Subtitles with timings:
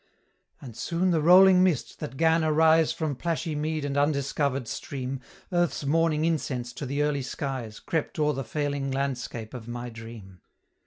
[0.59, 5.19] And soon the rolling mist, that 'gan arise From plashy mead and undiscover'd stream,
[5.51, 10.41] Earth's morning incense to the early skies, Crept o'er the failing landscape of my dream.